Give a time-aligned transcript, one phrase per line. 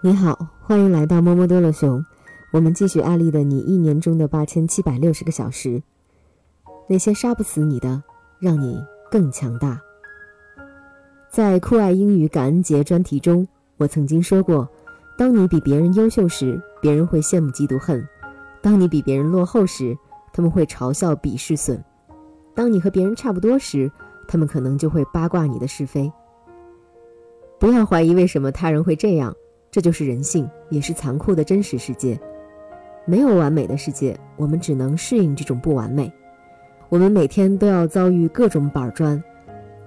[0.00, 2.04] 你好，欢迎来到摸摸多乐熊。
[2.52, 5.82] 我们继续案例的你一年中的八千七百六十个小时，
[6.88, 8.00] 那些杀不死你的，
[8.38, 8.80] 让你
[9.10, 9.80] 更强大。
[11.28, 13.44] 在酷爱英语感恩节专题中，
[13.76, 14.68] 我曾经说过，
[15.16, 18.00] 当你比别人优秀时，别人会羡慕嫉妒恨；
[18.62, 19.98] 当你比别人落后时，
[20.32, 21.76] 他们会嘲笑鄙视损；
[22.54, 23.90] 当你和别人差不多时，
[24.28, 26.08] 他们可能就会八卦你的是非。
[27.58, 29.34] 不要怀疑为什么他人会这样。
[29.70, 32.18] 这就是人性，也是残酷的真实世界。
[33.04, 36.12] 没有完美的世界，我们只能适应这种不完美。
[36.88, 39.22] 我们每天都要遭遇各种板砖，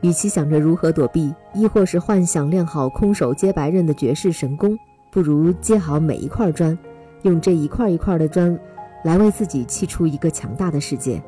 [0.00, 4.78] 与其想着如何躲避，亦或是幻想练好空手接白刃的绝世神功，
[5.10, 6.76] 不如接好每一块砖，
[7.22, 8.58] 用这一块一块的砖，
[9.04, 11.22] 来为自己砌出一个强大的世界。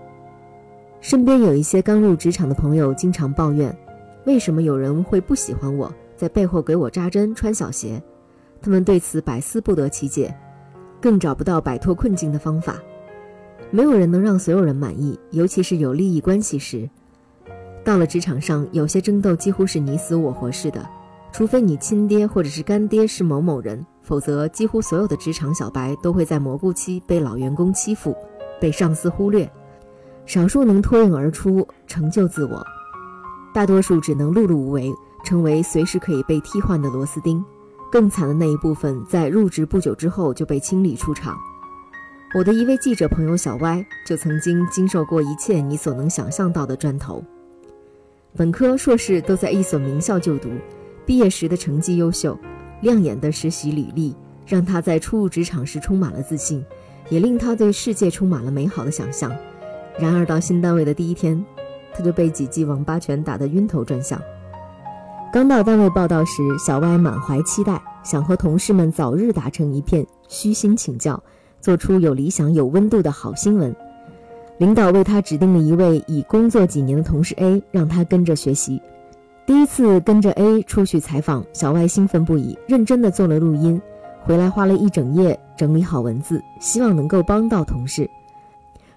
[1.00, 3.74] 身边有一些刚入职场的朋友，经常抱怨：
[4.26, 8.02] 为什么有人会不喜欢我，在背后给我扎针、穿小鞋？
[8.62, 10.34] 他们对此百思不得其解，
[11.00, 12.76] 更找不到摆脱困境的方法。
[13.70, 16.88] 没有人能让所有人满意，尤其是有利益关系时。
[17.84, 20.86] 到了职场上，有些争斗几乎是你死我活似的，
[21.32, 28.14] 除非你亲爹或者是干爹是某某人，否则几乎所有的职场小白都会在蘑菇期被老员工欺负，
[28.60, 29.50] 被上司忽略，
[30.26, 32.62] 少数能脱颖而出成就自我，
[33.54, 34.92] 大多数只能碌碌无为，
[35.24, 37.42] 成为随时可以被替换的螺丝钉。
[37.90, 41.36] 更惨的那一部分，在入职不久之后就被清理出场。
[42.32, 47.24] 我的一位记者朋友小歪，就曾经经受过一切你所能想象到的砖头。
[48.36, 50.48] 本科、硕士都在一所名校就读，
[51.04, 52.38] 毕业时的成绩优秀，
[52.82, 54.14] 亮眼的实习履历
[54.46, 56.64] 让他在初入职场时充满了自信，
[57.08, 59.36] 也令他对世界充满了美好的想象。
[59.98, 61.44] 然而到新单位的第一天，
[61.92, 64.22] 他就被几记王八拳打得晕头转向。
[65.32, 71.22] 刚到单位报道时，小歪满怀期待，想和同事们早日打成一片，虚心请教，
[71.60, 73.72] 做出有理想、有温度的好新闻。
[74.58, 78.82] 领导为他指定了一位已工作几年的同事 A，让他跟着学习。
[79.46, 83.80] 第一次跟着 A 出去采访，小歪兴奋不已，认真的做了录音，
[84.24, 88.10] 回来花了一整夜整理好文字，希望能够帮到同事。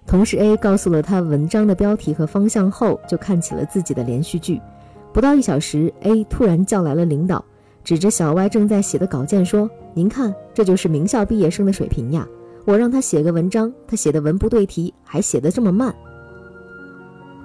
[0.07, 4.59] 同事 A 告诉了他文章的标题和方向后，就看起了自己的连续剧。
[5.13, 7.45] 不到一小时，A 突然叫来了领导，
[7.83, 12.27] 指着小歪正在写的稿件说：“您看，这就是名校毕业生的水平呀！
[12.65, 15.93] 我让他写个文章，他写的文不对题，还写得这么慢。”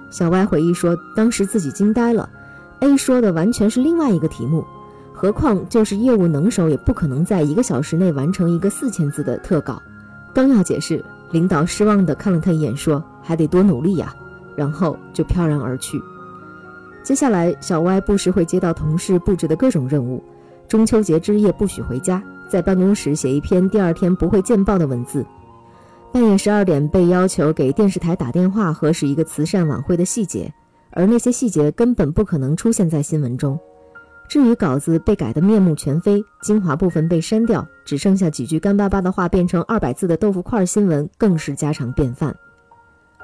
[0.09, 2.27] 小歪回忆说：“当时自己惊呆了
[2.79, 4.65] ，A 说的完全是另外一个题目，
[5.13, 9.79] 何况就是业务能手，也不可能在一个小时内完成一个四千字的特稿。”
[10.33, 14.11] 刚要解释，领导失望地看了他一眼，说：“还得多努力呀。”
[14.57, 16.01] 然后就飘然而去。
[17.09, 20.23] 接下来，小歪不时会接到同事布置的各种任务：
[20.67, 25.23] 中秋节之夜不许回家，在办公室写一篇第二天不会见报的文字；
[26.13, 30.53] 半夜十二点被要求给电视台打电话核实一个慈善晚会的细节，
[30.91, 33.59] 而那些细节根本不可能出现在新闻中。
[34.27, 42.35] 至于稿子被改得面目全非，精华部分被删掉，只剩下几句干巴巴的话变成二百字的豆腐块新闻，更是家常便饭。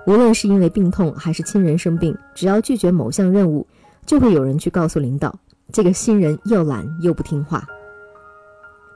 [0.08, 3.66] 无论是因为病痛还是亲人生病，只要拒绝某项任务，
[4.06, 5.34] 就会有人去告诉领导，
[5.72, 7.66] 这个新人又懒又不听话。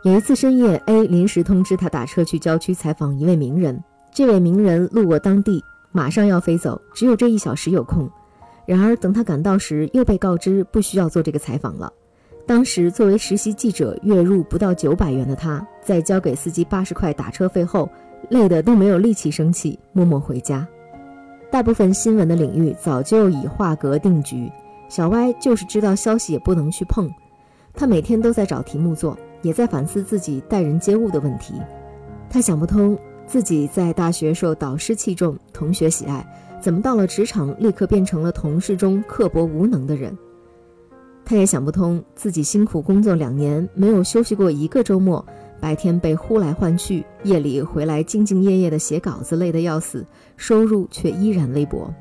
[0.03, 3.84] 有一次深夜，A 临时通知他打车去郊区采访一位名人，
[4.14, 5.62] 这位名人路过当地，
[5.92, 8.09] 马上要飞走，只有这一小时有空。
[8.66, 11.92] 然而等他赶到时，又被告知不需要做这个采访了。
[12.46, 17.90] 当时作为实习记者，月入不到九百元的他，在交给司机八十块打车费后，
[18.30, 20.68] 累得都没有力气生气，默默回家。
[21.52, 24.52] 大部分新闻的领域早就已画格定局，
[24.89, 27.09] 小歪就是知道消息也不能去碰。
[27.73, 31.53] 他每天都在找题目做，也在反思自己待人接物的问题。
[32.29, 36.27] 他想不通自己在大学受导师器重、同学喜爱，
[36.59, 40.17] 怎么到了职场立刻变成了同事中刻薄无能的人。
[41.23, 45.24] 他也想不通自己辛苦工作两年，没有休息过一个周末。
[45.62, 50.06] 白天被呼来唤去，夜里回来兢兢业业地写稿子，累得要死，
[50.38, 51.94] 收入却依然微薄。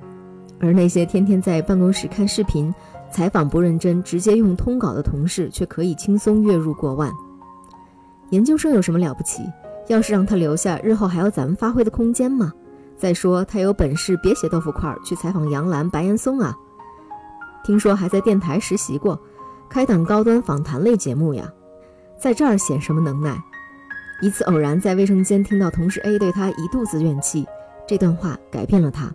[0.61, 2.75] 而那些天天在办公室看视频、
[3.11, 7.13] 采访不认真、直接用通稿的同事，却可以轻松月入过万。
[8.31, 9.43] 研究生有什么了不起？
[9.87, 12.53] 要是让他留下，日后还有咱们发挥的空间吗？
[12.97, 16.55] 再说他有本事，别写豆腐块去采访杨澜、白岩松啊！
[17.65, 19.19] 听说还在电台实习过，
[19.69, 21.49] 开档高端访谈类节目呀。
[22.19, 23.41] 在这儿显什么能耐？
[24.21, 27.47] 一次偶然在卫生间听到同事 A 对他一肚子怨气，
[27.87, 29.11] 这段话改变了他。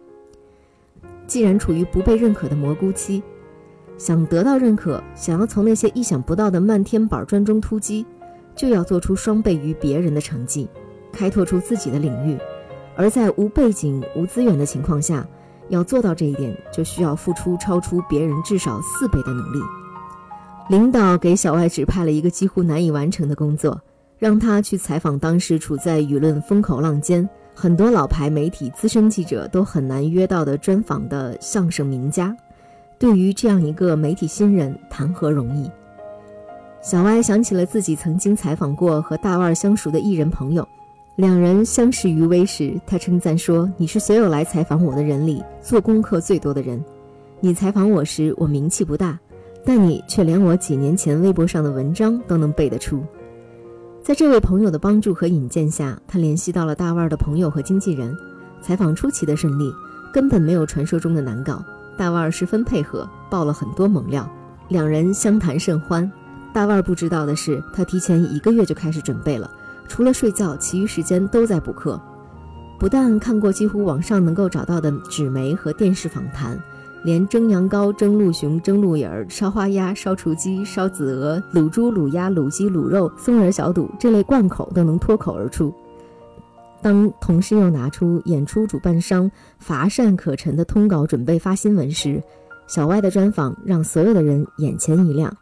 [1.33, 3.23] 既然处于不被认可的蘑菇期，
[3.97, 8.05] 想得到认可，想要从那些意想不到的漫天板砖中突击，
[8.55, 10.69] 就要做出双倍于别人的成绩，
[11.11, 12.37] 开拓出自己的领域。
[12.95, 15.25] 而在无背景、无资源的情况下，
[15.69, 19.59] 要做到这一点，就需要付出超出别人至少四倍的努力。
[20.69, 23.81] 领导给小外指派了一个几乎难以完成的工作，
[24.19, 32.35] 让他去采访当时处在舆论风口浪尖、很多老牌媒体资深记者都很难约到的专访的相声名家。
[32.97, 35.69] 对于这样一个媒体新人，谈何容易？
[36.81, 40.67] 小歪想起了自己曾经采访过和大腕相熟的艺人朋友。
[41.15, 46.83] 两人相识于微时，他称赞说：“你是所有来采访我的人里做功课最多的人。
[47.39, 49.19] 你采访我时，我名气不大，
[49.63, 53.03] 但你却连我几年前微博上的文章都能背得出。”
[54.03, 58.13] 在这位朋友的帮助和引荐下，他联系到了大腕的朋友和经纪人。
[58.61, 59.73] 采访出奇的顺利，
[60.11, 61.63] 根本没有传说中的难搞。
[61.97, 64.29] 大腕十分配合，爆了很多猛料，
[64.67, 66.11] 两人相谈甚欢。
[66.53, 69.49] 大腕不知道的是，他提前一个月就开始准备了。
[69.87, 71.97] 除了睡觉，其余时间都在补课。
[72.77, 76.61] 不但看过几乎网上能够找到的纸媒和电视访谈，
[77.03, 85.73] 连蒸羊羔、蒸鹿熊、蒸鹿眼儿、烧花鸭、烧雏鸡、烧子鹅、卤猪、卤鸭、卤鸡、卤肉、松仁小肚这类贯口都能脱口而出。
[86.81, 89.29] 当同事又拿出演出主办商
[89.59, 92.21] 乏善可陈的通稿准备发新闻时，
[92.67, 95.35] 小歪的专访让所有的人眼前一亮。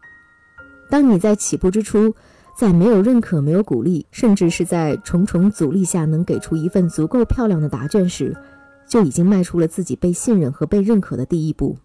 [0.89, 2.13] 当你在起步之初。
[2.53, 8.35] 在没有认可、没有鼓励，甚至是在重重阻力下能给出一份足够漂亮的答卷时，
[8.91, 11.77] 就已经迈出了自己被信任和被认可的第一步。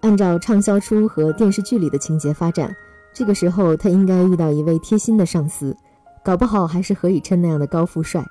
[0.00, 2.72] 按照畅销书和电视剧里的情节发展，
[3.12, 5.76] 这个时候他应该遇到一位贴心的上司，
[6.24, 8.24] 搞不好还是何以琛那样的高富帅。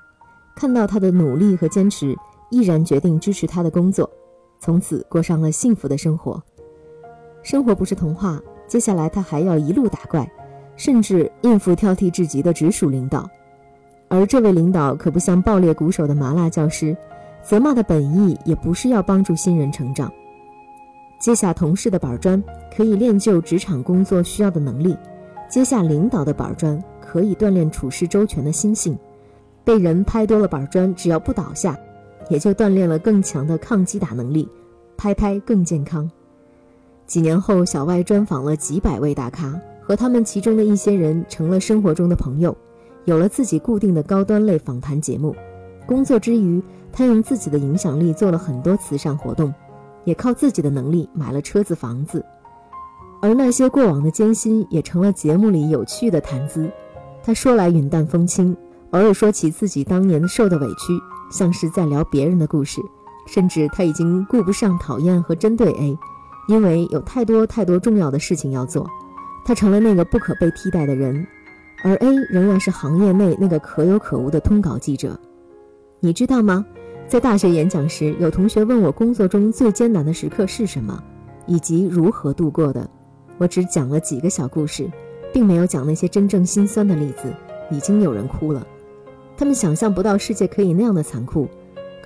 [0.56, 2.16] 看到他的努力和坚持，
[2.50, 4.10] 毅然决定支持他的工作，
[4.58, 6.42] 从此过上了幸福的生活。
[7.42, 10.26] 生活不是童话，接下来他还要一路打怪。
[10.76, 13.30] 甚至应付挑剔至极的直属领导，
[14.08, 16.96] 而这位领导可不像暴烈鼓手的麻辣教师，
[17.44, 20.10] 责骂的本意也不是要帮助新人成长。
[21.18, 22.42] 接下同事的板砖
[22.74, 24.96] 可以练就职场工作需要的能力，
[25.48, 28.98] 接下领导的板砖可以锻炼处事周全的心性。
[29.62, 31.78] 被人拍多了板砖，只要不倒下，
[32.30, 34.48] 也就锻炼了更强的抗击打能力，
[34.96, 36.10] 拍拍更健康。
[37.06, 39.60] 几年后，小外专访了几百位大咖。
[39.86, 42.56] 和他们其中的一些人成了生活中的朋友，
[43.04, 45.36] 有了自己固定的高端类访谈节目。
[45.86, 46.58] 工作之余，
[46.96, 49.52] 他用自己的影响力做了很多慈善活动，
[50.04, 52.24] 也靠自己的能力买了车子房子。
[53.20, 56.70] 而那些过往的艰辛也成了节目里有趣的谈资。
[57.22, 58.56] 他说来云淡风轻，
[58.90, 60.92] 偶尔说起自己当年受的委屈，
[61.32, 62.80] 像是在聊别人的故事。
[63.26, 65.98] 甚至他已经顾不上讨厌和针对 A，
[66.46, 68.86] 因为有太多太多重要的事情要做。
[69.46, 71.26] 他成了那个不可被替代的人，
[71.82, 75.18] 而 A 仍然是行业内那个可有可无的通稿记者。
[76.00, 76.64] 你知道吗？
[77.14, 81.00] 在大学演讲时，有同学问我工作中最艰难的时刻是什么，
[81.46, 82.90] 以及如何度过的。
[83.38, 84.90] 我只讲了几个小故事，
[85.32, 87.32] 并没有讲那些真正心酸的例子。
[87.70, 88.66] 已经有人哭了，
[89.36, 91.46] 他们想象不到世界可以那样的残酷。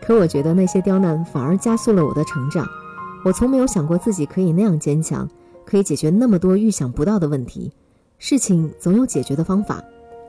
[0.03, 2.69] 可我觉得那些刁难反而加速了我的成长。
[3.25, 5.27] 我从没有想过自己可以那样坚强。
[5.65, 7.73] 可以解决那么多预想不到的问题，
[8.19, 9.83] 事情总有解决的方法。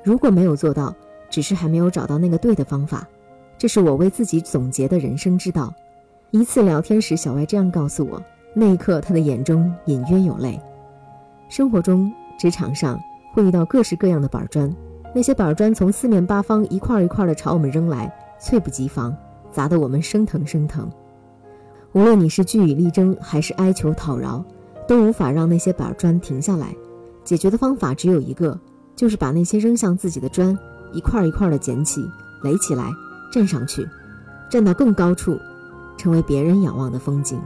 [0.05, 0.95] 如果没有做到，
[1.29, 3.05] 只是还没有找到那个对的方法。
[3.59, 5.71] 这是我为自己总结的人生之道。
[6.31, 8.23] 一次聊天时，小歪这样告诉我，
[8.55, 10.57] 那一刻他的眼中隐约有泪。
[11.49, 12.97] 生活中、职场上
[13.33, 14.73] 会遇到各式各样的板砖，
[15.13, 19.13] 那些板砖从四面八方一块一块的朝我们扔来，猝不及防，
[19.51, 20.89] 砸得我们生疼生疼。
[21.91, 24.41] 无论你是据理力争，还是哀求讨饶。
[24.87, 26.73] 都无法让那些板砖停下来，
[27.23, 28.59] 解决的方法只有一个，
[28.95, 30.57] 就是把那些扔向自己的砖
[30.93, 32.01] 一块一块的捡起，
[32.41, 32.89] 垒起来，
[33.31, 33.87] 站上去，
[34.49, 35.39] 站到更高处，
[35.97, 37.39] 成为别人仰望的风景。